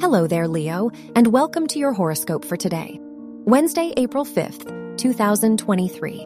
Hello 0.00 0.28
there, 0.28 0.46
Leo, 0.46 0.92
and 1.16 1.26
welcome 1.26 1.66
to 1.66 1.80
your 1.80 1.92
horoscope 1.92 2.44
for 2.44 2.56
today, 2.56 3.00
Wednesday, 3.00 3.92
April 3.96 4.24
5th, 4.24 4.96
2023. 4.96 6.24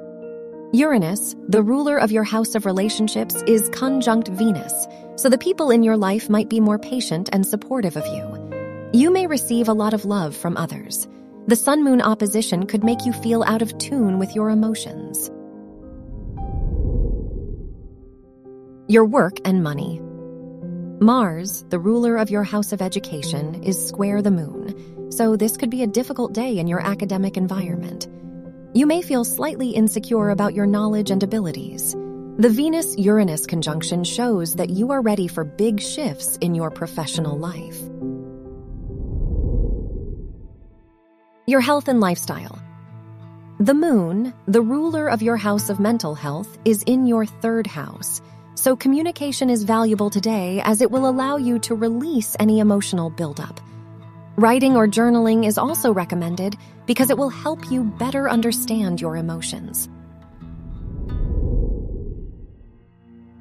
Uranus, 0.74 1.34
the 1.48 1.62
ruler 1.62 1.96
of 1.96 2.12
your 2.12 2.22
house 2.22 2.54
of 2.54 2.66
relationships, 2.66 3.34
is 3.46 3.70
conjunct 3.70 4.28
Venus, 4.28 4.86
so 5.16 5.30
the 5.30 5.38
people 5.38 5.70
in 5.70 5.82
your 5.82 5.96
life 5.96 6.28
might 6.28 6.50
be 6.50 6.60
more 6.60 6.78
patient 6.78 7.30
and 7.32 7.46
supportive 7.46 7.96
of 7.96 8.06
you. 8.08 8.90
You 8.92 9.10
may 9.10 9.26
receive 9.26 9.68
a 9.68 9.72
lot 9.72 9.94
of 9.94 10.04
love 10.04 10.36
from 10.36 10.58
others. 10.58 11.08
The 11.46 11.56
sun 11.56 11.82
moon 11.82 12.02
opposition 12.02 12.66
could 12.66 12.84
make 12.84 13.06
you 13.06 13.14
feel 13.14 13.42
out 13.42 13.62
of 13.62 13.78
tune 13.78 14.18
with 14.18 14.34
your 14.34 14.50
emotions. 14.50 15.30
Your 18.86 19.06
work 19.06 19.38
and 19.46 19.62
money. 19.62 20.01
Mars, 21.02 21.64
the 21.68 21.80
ruler 21.80 22.16
of 22.16 22.30
your 22.30 22.44
house 22.44 22.72
of 22.72 22.80
education, 22.80 23.60
is 23.64 23.88
square 23.88 24.22
the 24.22 24.30
moon, 24.30 25.10
so 25.10 25.34
this 25.34 25.56
could 25.56 25.68
be 25.68 25.82
a 25.82 25.86
difficult 25.86 26.32
day 26.32 26.58
in 26.58 26.68
your 26.68 26.80
academic 26.80 27.36
environment. 27.36 28.06
You 28.72 28.86
may 28.86 29.02
feel 29.02 29.24
slightly 29.24 29.70
insecure 29.70 30.30
about 30.30 30.54
your 30.54 30.66
knowledge 30.66 31.10
and 31.10 31.20
abilities. 31.20 31.92
The 32.38 32.48
Venus 32.48 32.96
Uranus 32.96 33.46
conjunction 33.46 34.04
shows 34.04 34.54
that 34.54 34.70
you 34.70 34.92
are 34.92 35.02
ready 35.02 35.26
for 35.26 35.42
big 35.42 35.80
shifts 35.80 36.36
in 36.36 36.54
your 36.54 36.70
professional 36.70 37.36
life. 37.36 37.80
Your 41.48 41.60
health 41.60 41.88
and 41.88 41.98
lifestyle. 41.98 42.62
The 43.58 43.74
moon, 43.74 44.32
the 44.46 44.62
ruler 44.62 45.08
of 45.08 45.20
your 45.20 45.36
house 45.36 45.68
of 45.68 45.80
mental 45.80 46.14
health, 46.14 46.58
is 46.64 46.84
in 46.84 47.08
your 47.08 47.26
third 47.26 47.66
house. 47.66 48.22
So 48.54 48.76
communication 48.76 49.48
is 49.48 49.64
valuable 49.64 50.10
today 50.10 50.60
as 50.64 50.82
it 50.82 50.90
will 50.90 51.08
allow 51.08 51.36
you 51.36 51.58
to 51.60 51.74
release 51.74 52.36
any 52.38 52.58
emotional 52.58 53.08
buildup. 53.08 53.60
Writing 54.36 54.76
or 54.76 54.86
journaling 54.86 55.46
is 55.46 55.58
also 55.58 55.92
recommended 55.92 56.56
because 56.86 57.10
it 57.10 57.16
will 57.16 57.30
help 57.30 57.70
you 57.70 57.84
better 57.84 58.28
understand 58.28 59.00
your 59.00 59.16
emotions. 59.16 59.88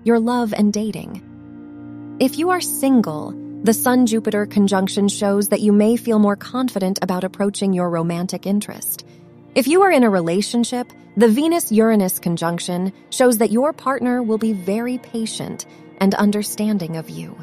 Your 0.03 0.19
love 0.19 0.53
and 0.53 0.71
dating. 0.71 2.17
If 2.19 2.37
you 2.37 2.49
are 2.51 2.61
single, 2.61 3.35
the 3.63 3.73
Sun 3.73 4.07
Jupiter 4.07 4.45
conjunction 4.45 5.07
shows 5.07 5.49
that 5.49 5.61
you 5.61 5.71
may 5.71 5.97
feel 5.97 6.19
more 6.19 6.35
confident 6.35 6.99
about 7.01 7.23
approaching 7.23 7.73
your 7.73 7.89
romantic 7.89 8.45
interest. 8.45 9.05
If 9.53 9.67
you 9.67 9.81
are 9.81 9.91
in 9.91 10.03
a 10.03 10.09
relationship, 10.09 10.93
the 11.17 11.27
Venus 11.27 11.73
Uranus 11.73 12.19
conjunction 12.19 12.93
shows 13.09 13.39
that 13.39 13.51
your 13.51 13.73
partner 13.73 14.23
will 14.23 14.37
be 14.37 14.53
very 14.53 14.97
patient 14.97 15.65
and 15.99 16.15
understanding 16.15 16.95
of 16.95 17.09
you. 17.09 17.37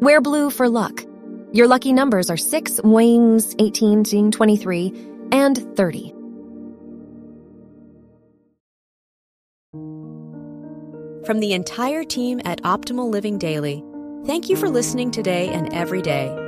Wear 0.00 0.22
blue 0.22 0.48
for 0.48 0.66
luck. 0.66 1.04
Your 1.52 1.66
lucky 1.66 1.92
numbers 1.92 2.30
are 2.30 2.38
6, 2.38 2.80
wings, 2.84 3.54
18, 3.58 4.30
23, 4.32 4.92
and 5.30 5.76
30. 5.76 6.14
From 11.26 11.40
the 11.40 11.52
entire 11.52 12.02
team 12.02 12.40
at 12.46 12.62
Optimal 12.62 13.10
Living 13.10 13.36
Daily, 13.36 13.84
thank 14.24 14.48
you 14.48 14.56
for 14.56 14.70
listening 14.70 15.10
today 15.10 15.48
and 15.50 15.70
every 15.74 16.00
day. 16.00 16.47